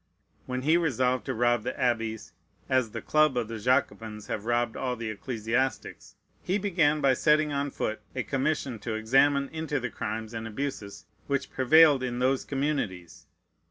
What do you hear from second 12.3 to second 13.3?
communities.